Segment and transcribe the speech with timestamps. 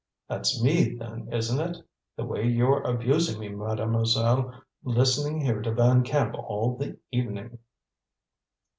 [0.27, 1.77] "That's me, then, isn't it?
[2.15, 4.51] The way you're abusing me, Mademoiselle,
[4.83, 7.59] listening here to Van Camp all the evening!"